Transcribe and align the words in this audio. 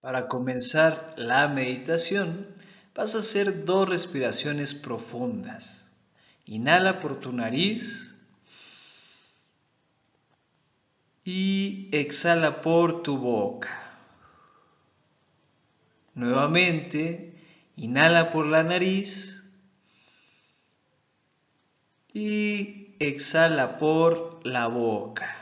Para 0.00 0.28
comenzar 0.28 1.14
la 1.18 1.46
meditación, 1.48 2.46
vas 2.94 3.14
a 3.14 3.18
hacer 3.18 3.64
dos 3.64 3.88
respiraciones 3.88 4.74
profundas. 4.74 5.90
Inhala 6.46 7.00
por 7.00 7.20
tu 7.20 7.32
nariz 7.32 8.14
y 11.24 11.88
exhala 11.92 12.62
por 12.62 13.02
tu 13.02 13.18
boca. 13.18 13.68
Nuevamente, 16.14 17.34
inhala 17.76 18.30
por 18.30 18.46
la 18.46 18.62
nariz 18.62 19.44
y 22.12 22.94
exhala 22.98 23.78
por 23.78 24.40
la 24.44 24.66
boca. 24.66 25.39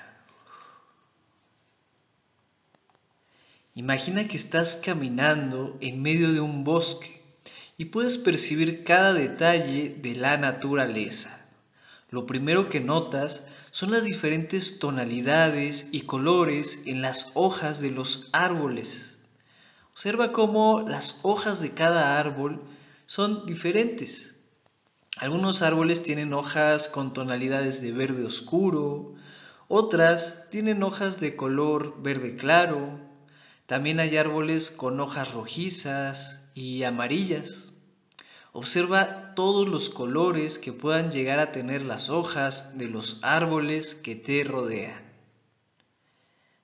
Imagina 3.79 4.26
que 4.26 4.36
estás 4.36 4.74
caminando 4.74 5.78
en 5.80 6.02
medio 6.02 6.32
de 6.32 6.41
un 6.41 6.64
bosque 6.64 7.23
y 7.77 7.84
puedes 7.84 8.19
percibir 8.19 8.82
cada 8.82 9.14
detalle 9.14 9.96
de 10.02 10.16
la 10.16 10.36
naturaleza. 10.36 11.46
Lo 12.10 12.27
primero 12.27 12.69
que 12.69 12.80
notas 12.80 13.46
son 13.70 13.92
las 13.92 14.02
diferentes 14.02 14.80
tonalidades 14.80 15.91
y 15.92 16.00
colores 16.00 16.83
en 16.86 17.02
las 17.02 17.30
hojas 17.34 17.80
de 17.80 17.92
los 17.92 18.30
árboles. 18.33 19.19
Observa 19.92 20.33
cómo 20.33 20.80
las 20.80 21.20
hojas 21.22 21.62
de 21.62 21.70
cada 21.70 22.19
árbol 22.19 22.60
son 23.06 23.47
diferentes. 23.47 24.41
Algunos 25.19 25.62
árboles 25.62 26.02
tienen 26.02 26.33
hojas 26.33 26.88
con 26.88 27.12
tonalidades 27.12 27.80
de 27.80 27.92
verde 27.92 28.24
oscuro, 28.24 29.14
otras 29.69 30.50
tienen 30.50 30.83
hojas 30.83 31.20
de 31.20 31.36
color 31.36 32.02
verde 32.02 32.34
claro, 32.34 33.06
también 33.68 34.00
hay 34.00 34.16
árboles 34.16 34.70
con 34.70 34.98
hojas 34.98 35.34
rojizas 35.34 36.48
y 36.54 36.84
amarillas. 36.84 37.70
Observa 38.55 39.34
todos 39.34 39.69
los 39.69 39.91
colores 39.91 40.58
que 40.58 40.72
puedan 40.72 41.10
llegar 41.10 41.38
a 41.38 41.52
tener 41.52 41.83
las 41.83 42.08
hojas 42.08 42.78
de 42.78 42.88
los 42.88 43.19
árboles 43.20 43.94
que 43.94 44.16
te 44.16 44.42
rodean. 44.42 45.12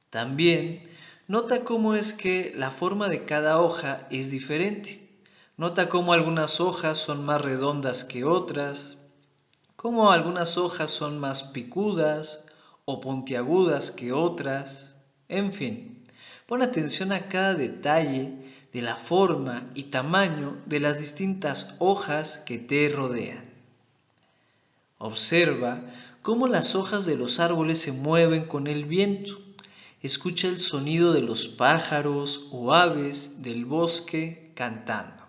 También 0.08 0.82
nota 1.28 1.62
cómo 1.62 1.94
es 1.94 2.14
que 2.14 2.54
la 2.56 2.70
forma 2.70 3.10
de 3.10 3.26
cada 3.26 3.60
hoja 3.60 4.08
es 4.10 4.30
diferente. 4.30 5.06
Nota 5.58 5.90
cómo 5.90 6.14
algunas 6.14 6.58
hojas 6.58 6.96
son 6.96 7.22
más 7.22 7.42
redondas 7.42 8.04
que 8.04 8.24
otras, 8.24 8.96
cómo 9.76 10.10
algunas 10.10 10.56
hojas 10.56 10.90
son 10.90 11.20
más 11.20 11.42
picudas 11.42 12.46
o 12.86 13.00
puntiagudas 13.00 13.90
que 13.90 14.12
otras, 14.14 14.94
en 15.28 15.52
fin. 15.52 16.03
Pon 16.46 16.62
atención 16.62 17.12
a 17.12 17.28
cada 17.28 17.54
detalle 17.54 18.32
de 18.72 18.82
la 18.82 18.96
forma 18.96 19.70
y 19.74 19.84
tamaño 19.84 20.58
de 20.66 20.80
las 20.80 20.98
distintas 20.98 21.76
hojas 21.78 22.38
que 22.38 22.58
te 22.58 22.88
rodean. 22.88 23.44
Observa 24.98 25.80
cómo 26.22 26.46
las 26.46 26.74
hojas 26.74 27.06
de 27.06 27.16
los 27.16 27.40
árboles 27.40 27.80
se 27.80 27.92
mueven 27.92 28.44
con 28.44 28.66
el 28.66 28.84
viento. 28.84 29.40
Escucha 30.02 30.48
el 30.48 30.58
sonido 30.58 31.12
de 31.12 31.22
los 31.22 31.48
pájaros 31.48 32.48
o 32.50 32.74
aves 32.74 33.42
del 33.42 33.64
bosque 33.64 34.50
cantando. 34.54 35.24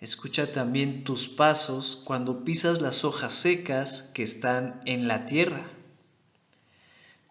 Escucha 0.00 0.50
también 0.50 1.04
tus 1.04 1.28
pasos 1.28 2.02
cuando 2.04 2.44
pisas 2.44 2.80
las 2.82 3.04
hojas 3.04 3.32
secas 3.32 4.10
que 4.14 4.24
están 4.24 4.80
en 4.84 5.06
la 5.06 5.26
tierra. 5.26 5.64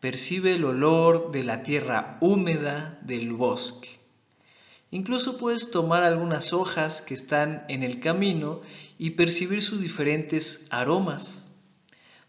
Percibe 0.01 0.53
el 0.53 0.65
olor 0.65 1.29
de 1.29 1.43
la 1.43 1.61
tierra 1.61 2.17
húmeda 2.21 2.99
del 3.03 3.33
bosque. 3.33 3.99
Incluso 4.89 5.37
puedes 5.37 5.69
tomar 5.69 6.03
algunas 6.03 6.53
hojas 6.53 7.03
que 7.03 7.13
están 7.13 7.63
en 7.69 7.83
el 7.83 7.99
camino 7.99 8.61
y 8.97 9.11
percibir 9.11 9.61
sus 9.61 9.79
diferentes 9.79 10.65
aromas. 10.71 11.45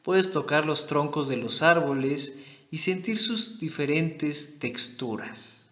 Puedes 0.03 0.33
tocar 0.33 0.67
los 0.67 0.87
troncos 0.87 1.29
de 1.29 1.39
los 1.39 1.63
árboles 1.63 2.43
y 2.71 2.77
sentir 2.77 3.19
sus 3.19 3.59
diferentes 3.59 4.59
texturas. 4.59 5.65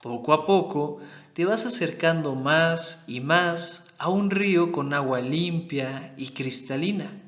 Poco 0.00 0.32
a 0.32 0.46
poco 0.46 1.00
te 1.34 1.44
vas 1.44 1.66
acercando 1.66 2.34
más 2.34 3.04
y 3.06 3.20
más 3.20 3.88
a 3.98 4.08
un 4.08 4.30
río 4.30 4.72
con 4.72 4.94
agua 4.94 5.20
limpia 5.20 6.14
y 6.16 6.28
cristalina 6.28 7.27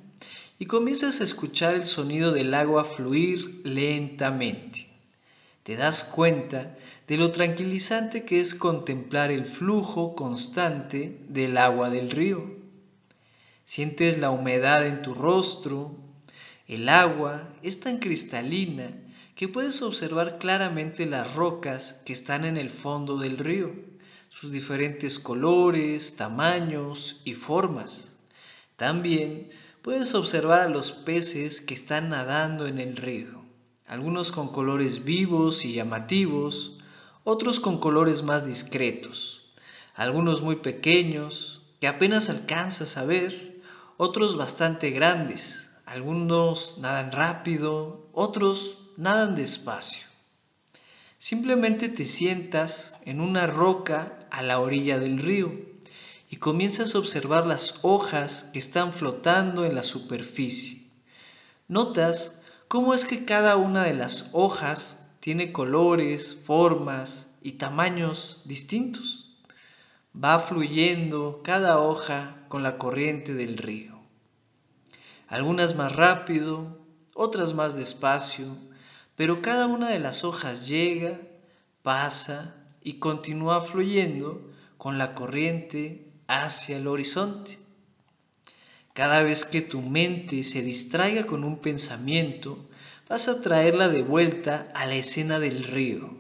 y 0.61 0.67
comienzas 0.67 1.23
a 1.23 1.25
escuchar 1.25 1.75
el 1.75 1.87
sonido 1.87 2.33
del 2.33 2.53
agua 2.53 2.85
fluir 2.85 3.63
lentamente. 3.65 4.89
Te 5.63 5.75
das 5.75 6.05
cuenta 6.05 6.77
de 7.09 7.17
lo 7.17 7.33
tranquilizante 7.33 8.27
que 8.27 8.41
es 8.41 8.55
contemplar 8.55 9.31
el 9.31 9.47
flujo 9.47 10.15
constante 10.15 11.19
del 11.31 11.57
agua 11.57 11.89
del 11.89 12.11
río. 12.11 12.45
Sientes 13.65 14.19
la 14.19 14.31
humedad 14.31 14.87
en 14.87 15.01
tu 15.01 15.15
rostro. 15.15 15.97
El 16.69 16.91
agua 16.91 17.49
es 17.63 17.81
tan 17.81 17.97
cristalina 17.97 18.93
que 19.35 19.49
puedes 19.49 19.81
observar 19.81 20.39
claramente 20.39 21.07
las 21.07 21.37
rocas 21.37 22.03
que 22.05 22.13
están 22.13 22.45
en 22.45 22.59
el 22.59 22.69
fondo 22.69 23.17
del 23.17 23.39
río, 23.39 23.73
sus 24.29 24.53
diferentes 24.53 25.19
colores, 25.19 26.17
tamaños 26.17 27.23
y 27.25 27.33
formas. 27.33 28.19
También 28.77 29.49
puedes 29.83 30.15
observar 30.15 30.61
a 30.61 30.69
los 30.69 30.93
peces 30.93 31.61
que 31.61 31.75
están 31.75 32.11
nadando 32.11 32.67
en 32.67 32.79
el 32.79 32.97
río, 32.97 33.43
algunos 33.87 34.31
con 34.31 34.49
colores 34.49 35.05
vivos 35.05 35.65
y 35.65 35.73
llamativos, 35.73 36.79
otros 37.25 37.61
con 37.61 37.79
colores 37.79 38.23
más 38.23 38.47
discretos, 38.47 39.53
algunos 39.95 40.43
muy 40.43 40.57
pequeños 40.57 41.63
que 41.81 41.89
apenas 41.89 42.29
alcanzas 42.29 42.97
a 42.97 43.05
ver, 43.05 43.63
otros 43.97 44.37
bastante 44.37 44.91
grandes, 44.91 45.71
algunos 45.87 46.79
nadan 46.79 47.11
rápido, 47.13 48.09
otros 48.13 48.79
nadan 48.97 49.35
despacio. 49.35 50.07
Simplemente 51.17 51.89
te 51.89 52.05
sientas 52.05 52.95
en 53.05 53.21
una 53.21 53.47
roca 53.47 54.19
a 54.31 54.43
la 54.43 54.61
orilla 54.61 54.99
del 54.99 55.19
río 55.19 55.70
y 56.31 56.37
comienzas 56.37 56.95
a 56.95 57.01
observar 57.01 57.45
las 57.45 57.81
hojas 57.83 58.45
que 58.53 58.61
están 58.61 58.93
flotando 58.93 59.65
en 59.65 59.75
la 59.75 59.83
superficie. 59.83 60.87
Notas 61.67 62.41
cómo 62.69 62.95
es 62.95 63.05
que 63.05 63.25
cada 63.25 63.57
una 63.57 63.83
de 63.83 63.95
las 63.95 64.31
hojas 64.33 65.01
tiene 65.19 65.51
colores, 65.51 66.37
formas 66.45 67.35
y 67.43 67.53
tamaños 67.53 68.43
distintos. 68.45 69.37
Va 70.15 70.39
fluyendo 70.39 71.41
cada 71.43 71.81
hoja 71.81 72.45
con 72.49 72.63
la 72.63 72.79
corriente 72.79 73.35
del 73.35 73.59
río. 73.59 73.99
Algunas 75.27 75.75
más 75.75 75.97
rápido, 75.97 76.79
otras 77.15 77.55
más 77.55 77.75
despacio, 77.75 78.57
pero 79.17 79.43
cada 79.43 79.67
una 79.67 79.91
de 79.91 79.99
las 79.99 80.23
hojas 80.23 80.69
llega, 80.69 81.21
pasa 81.83 82.55
y 82.83 82.95
continúa 82.95 83.61
fluyendo 83.61 84.49
con 84.79 84.97
la 84.97 85.15
corriente 85.15 86.10
hacia 86.31 86.77
el 86.77 86.87
horizonte. 86.87 87.59
Cada 88.93 89.23
vez 89.23 89.45
que 89.45 89.63
tu 89.63 89.83
mente 89.83 90.43
se 90.45 90.63
distraiga 90.63 91.27
con 91.27 91.43
un 91.43 91.59
pensamiento, 91.59 92.59
vas 93.09 93.27
a 93.27 93.41
traerla 93.41 93.89
de 93.89 94.03
vuelta 94.03 94.71
a 94.75 94.87
la 94.87 94.95
escena 94.95 95.41
del 95.41 95.65
río 95.65 96.17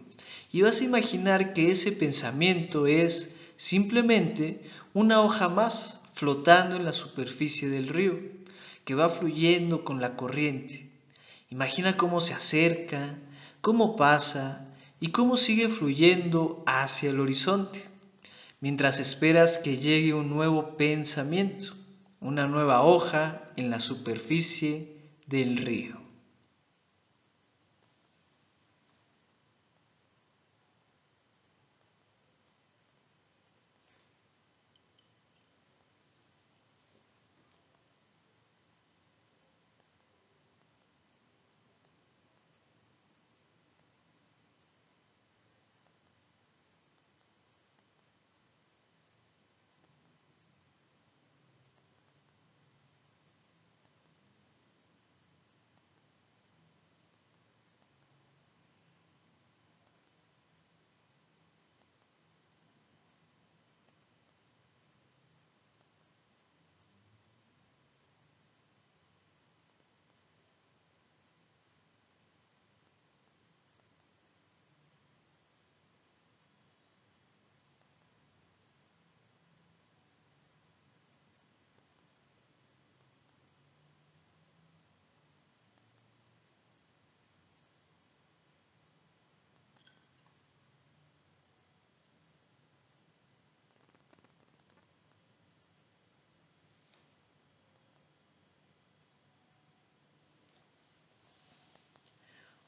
y 0.52 0.62
vas 0.62 0.80
a 0.80 0.84
imaginar 0.84 1.52
que 1.52 1.70
ese 1.70 1.92
pensamiento 1.92 2.88
es 2.88 3.36
simplemente 3.54 4.68
una 4.94 5.20
hoja 5.22 5.48
más 5.48 6.00
flotando 6.14 6.74
en 6.76 6.84
la 6.84 6.92
superficie 6.92 7.68
del 7.68 7.86
río, 7.86 8.18
que 8.84 8.96
va 8.96 9.08
fluyendo 9.08 9.84
con 9.84 10.00
la 10.00 10.16
corriente. 10.16 10.90
Imagina 11.50 11.96
cómo 11.96 12.20
se 12.20 12.34
acerca, 12.34 13.16
cómo 13.60 13.94
pasa 13.94 14.66
y 14.98 15.08
cómo 15.08 15.36
sigue 15.36 15.68
fluyendo 15.68 16.64
hacia 16.66 17.10
el 17.10 17.20
horizonte 17.20 17.89
mientras 18.60 19.00
esperas 19.00 19.58
que 19.58 19.76
llegue 19.76 20.14
un 20.14 20.28
nuevo 20.28 20.76
pensamiento, 20.76 21.74
una 22.20 22.46
nueva 22.46 22.82
hoja 22.82 23.50
en 23.56 23.70
la 23.70 23.80
superficie 23.80 24.96
del 25.26 25.56
río. 25.56 25.99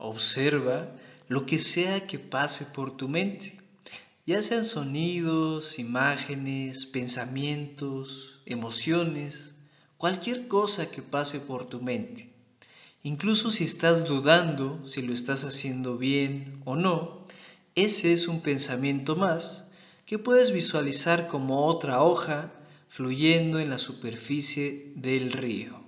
Observa 0.04 0.92
lo 1.28 1.46
que 1.46 1.60
sea 1.60 2.08
que 2.08 2.18
pase 2.18 2.66
por 2.74 2.96
tu 2.96 3.08
mente, 3.08 3.56
ya 4.26 4.42
sean 4.42 4.64
sonidos, 4.64 5.78
imágenes, 5.78 6.86
pensamientos, 6.86 8.40
emociones, 8.44 9.54
cualquier 9.96 10.48
cosa 10.48 10.90
que 10.90 11.02
pase 11.02 11.38
por 11.38 11.68
tu 11.68 11.80
mente. 11.80 12.32
Incluso 13.04 13.52
si 13.52 13.62
estás 13.62 14.08
dudando 14.08 14.84
si 14.88 15.02
lo 15.02 15.12
estás 15.14 15.44
haciendo 15.44 15.96
bien 15.98 16.60
o 16.64 16.74
no, 16.74 17.24
ese 17.76 18.12
es 18.12 18.26
un 18.26 18.40
pensamiento 18.40 19.14
más 19.14 19.70
que 20.04 20.18
puedes 20.18 20.50
visualizar 20.50 21.28
como 21.28 21.66
otra 21.66 22.02
hoja 22.02 22.52
fluyendo 22.88 23.60
en 23.60 23.70
la 23.70 23.78
superficie 23.78 24.92
del 24.96 25.30
río. 25.30 25.81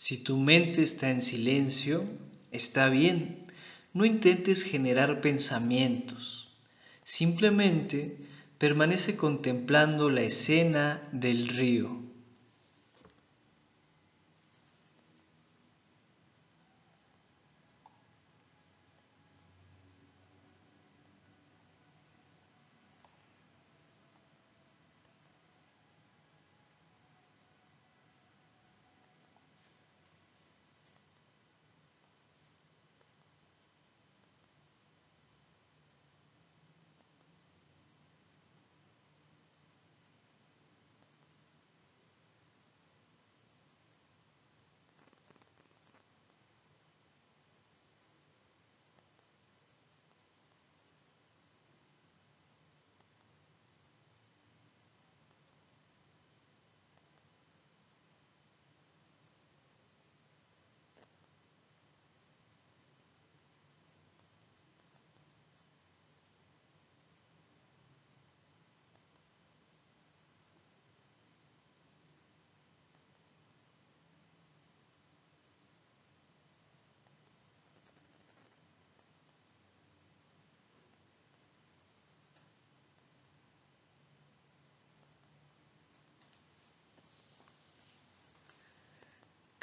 Si 0.00 0.16
tu 0.16 0.36
mente 0.36 0.84
está 0.84 1.10
en 1.10 1.22
silencio, 1.22 2.04
está 2.52 2.88
bien. 2.88 3.46
No 3.92 4.04
intentes 4.04 4.62
generar 4.62 5.20
pensamientos. 5.20 6.56
Simplemente 7.02 8.16
permanece 8.58 9.16
contemplando 9.16 10.08
la 10.08 10.20
escena 10.20 11.02
del 11.10 11.48
río. 11.48 12.00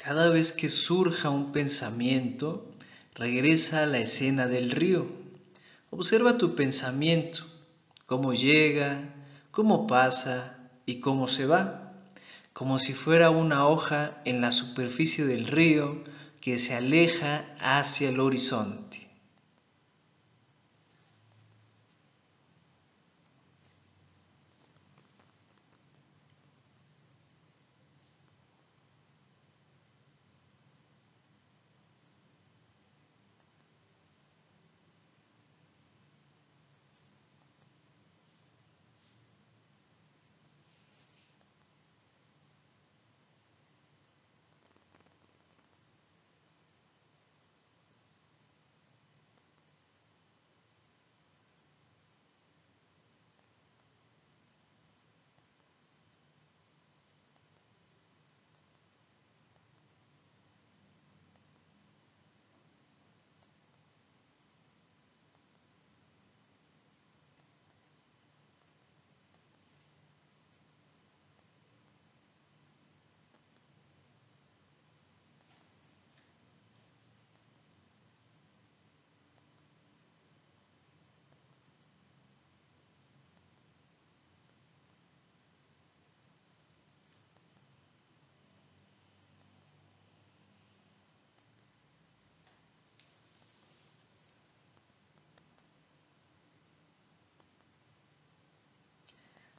Cada 0.06 0.30
vez 0.30 0.52
que 0.52 0.68
surja 0.68 1.30
un 1.30 1.50
pensamiento, 1.50 2.64
regresa 3.16 3.82
a 3.82 3.86
la 3.86 3.98
escena 3.98 4.46
del 4.46 4.70
río. 4.70 5.04
Observa 5.90 6.38
tu 6.38 6.54
pensamiento, 6.54 7.44
cómo 8.06 8.32
llega, 8.32 9.12
cómo 9.50 9.88
pasa 9.88 10.58
y 10.86 11.00
cómo 11.00 11.26
se 11.26 11.46
va, 11.46 11.92
como 12.52 12.78
si 12.78 12.92
fuera 12.92 13.30
una 13.30 13.66
hoja 13.66 14.20
en 14.24 14.40
la 14.40 14.52
superficie 14.52 15.24
del 15.24 15.44
río 15.44 16.04
que 16.40 16.60
se 16.60 16.76
aleja 16.76 17.44
hacia 17.58 18.10
el 18.10 18.20
horizonte. 18.20 19.05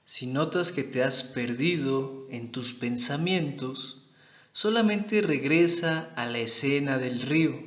Si 0.09 0.25
notas 0.25 0.71
que 0.71 0.83
te 0.83 1.03
has 1.03 1.21
perdido 1.21 2.27
en 2.29 2.53
tus 2.53 2.71
pensamientos, 2.71 4.05
solamente 4.53 5.21
regresa 5.21 6.13
a 6.15 6.25
la 6.25 6.39
escena 6.39 6.97
del 6.97 7.21
río 7.21 7.59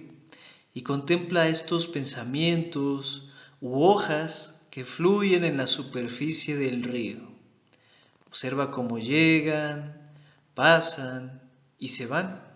y 0.73 0.81
contempla 0.81 1.49
estos 1.49 1.87
pensamientos 1.87 3.29
u 3.61 3.83
hojas 3.83 4.63
que 4.71 4.87
fluyen 4.87 5.45
en 5.45 5.59
la 5.59 5.67
superficie 5.67 6.57
del 6.57 6.83
río. 6.83 7.19
Observa 8.27 8.71
cómo 8.71 8.97
llegan, 8.97 10.11
pasan 10.55 11.43
y 11.79 11.89
se 11.89 12.07
van. 12.07 12.50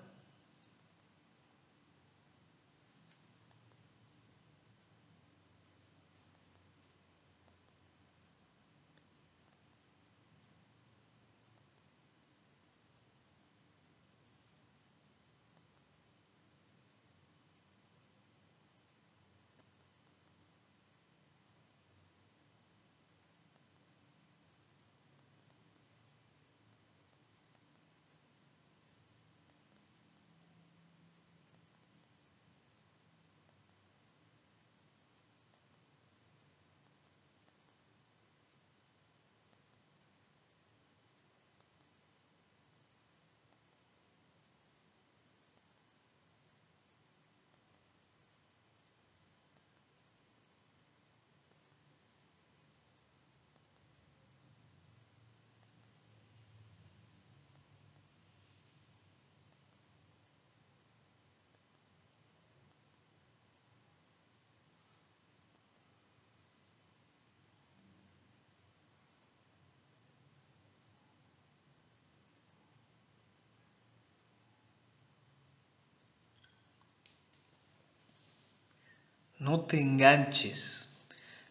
No 79.45 79.61
te 79.61 79.79
enganches, 79.79 80.89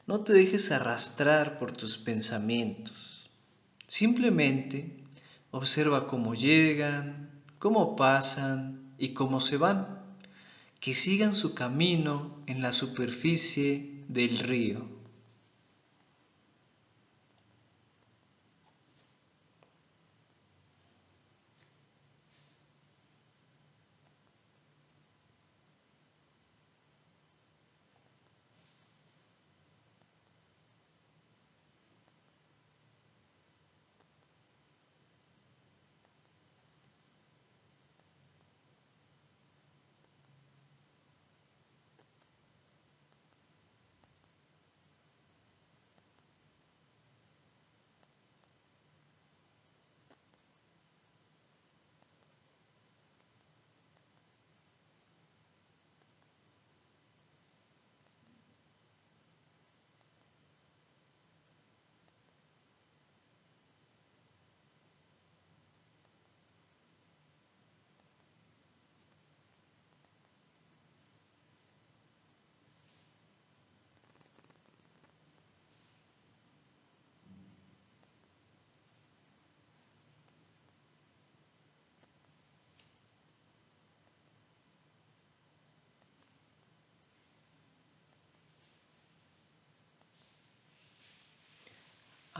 no 0.08 0.22
te 0.22 0.34
dejes 0.34 0.72
arrastrar 0.72 1.60
por 1.60 1.74
tus 1.74 2.00
pensamientos. 2.00 3.30
Simplemente 3.86 4.98
observa 5.52 6.08
cómo 6.08 6.34
llegan, 6.34 7.30
cómo 7.60 7.96
pasan 7.96 8.96
y 8.98 9.10
cómo 9.10 9.40
se 9.40 9.58
van. 9.58 10.00
Que 10.80 10.96
sigan 10.96 11.36
su 11.36 11.54
camino 11.54 12.42
en 12.48 12.64
la 12.64 12.72
superficie 12.72 14.04
del 14.08 14.40
río. 14.40 14.88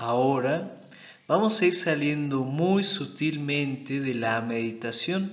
Ahora 0.06 0.82
vamos 1.30 1.62
a 1.62 1.66
ir 1.66 1.74
saliendo 1.74 2.42
muy 2.42 2.84
sutilmente 2.84 4.02
de 4.02 4.16
la 4.16 4.42
meditación. 4.42 5.32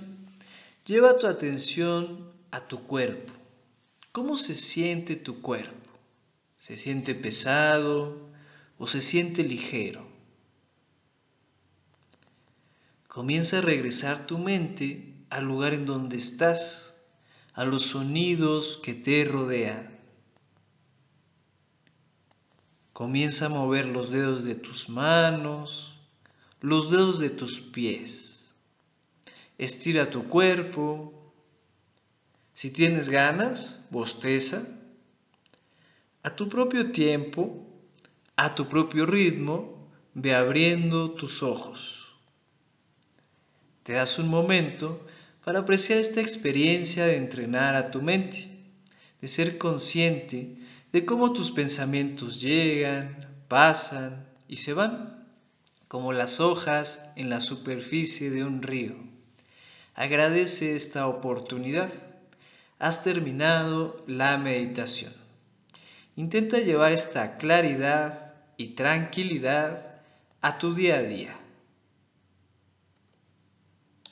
Lleva 0.87 1.17
tu 1.17 1.27
atención 1.27 2.31
a 2.53 2.61
tu 2.61 2.85
cuerpo. 2.85 3.33
¿Cómo 4.13 4.37
se 4.37 4.55
siente 4.55 5.17
tu 5.17 5.43
cuerpo? 5.43 5.91
¿Se 6.57 6.77
siente 6.77 7.17
pesado 7.17 8.31
o 8.79 8.87
se 8.87 9.01
siente 9.01 9.43
ligero? 9.43 10.07
Comienza 13.09 13.59
a 13.59 13.63
regresar 13.63 14.29
tu 14.29 14.39
mente 14.39 15.17
al 15.31 15.47
lugar 15.47 15.75
en 15.75 15.85
donde 15.85 16.17
estás, 16.17 16.95
a 17.55 17.65
los 17.65 17.83
sonidos 17.83 18.79
que 18.81 18.95
te 18.95 19.25
rodean. 19.25 20.00
Comienza 23.01 23.47
a 23.47 23.49
mover 23.49 23.87
los 23.87 24.11
dedos 24.11 24.45
de 24.45 24.55
tus 24.55 24.91
manos, 24.91 25.91
los 26.61 26.91
dedos 26.91 27.19
de 27.19 27.31
tus 27.31 27.59
pies. 27.59 28.51
Estira 29.57 30.11
tu 30.11 30.29
cuerpo. 30.29 31.33
Si 32.53 32.71
tienes 32.71 33.09
ganas, 33.09 33.87
bosteza. 33.91 34.69
A 36.23 36.37
tu 36.37 36.51
propio 36.51 36.93
tiempo, 36.93 37.67
a 38.37 38.55
tu 38.55 38.69
propio 38.69 39.07
ritmo, 39.07 39.89
ve 40.13 40.35
abriendo 40.35 41.13
tus 41.13 41.43
ojos. 41.43 42.07
Te 43.83 43.95
das 43.95 44.19
un 44.19 44.29
momento 44.29 45.07
para 45.43 45.61
apreciar 45.61 46.01
esta 46.01 46.21
experiencia 46.21 47.07
de 47.07 47.17
entrenar 47.17 47.77
a 47.77 47.91
tu 47.91 48.03
mente, 48.03 48.47
de 49.23 49.27
ser 49.27 49.57
consciente 49.57 50.61
de 50.93 51.05
cómo 51.05 51.33
tus 51.33 51.53
pensamientos 51.53 52.41
llegan, 52.41 53.29
pasan 53.49 54.27
y 54.49 54.57
se 54.57 54.75
van, 54.75 55.27
como 55.89 56.13
las 56.13 56.41
hojas 56.41 57.03
en 57.17 57.31
la 57.31 57.41
superficie 57.41 58.31
de 58.31 58.45
un 58.45 58.63
río. 58.63 58.95
Agradece 59.95 60.77
esta 60.77 61.07
oportunidad. 61.07 61.91
Has 62.79 63.03
terminado 63.03 64.03
la 64.07 64.39
meditación. 64.39 65.13
Intenta 66.17 66.59
llevar 66.59 66.93
esta 66.93 67.37
claridad 67.37 68.35
y 68.57 68.69
tranquilidad 68.69 70.01
a 70.41 70.59
tu 70.59 70.75
día 70.75 70.97
a 70.97 71.03
día. 71.03 71.40